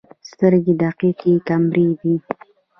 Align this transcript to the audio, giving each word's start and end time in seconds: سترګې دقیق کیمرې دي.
سترګې 0.29 0.73
دقیق 0.83 1.19
کیمرې 1.47 1.87
دي. 1.99 2.15